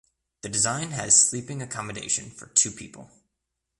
The 0.41 0.49
design 0.49 0.93
has 0.93 1.29
sleeping 1.29 1.61
accommodation 1.61 2.31
for 2.31 2.47
two 2.47 2.71
people. 2.71 3.11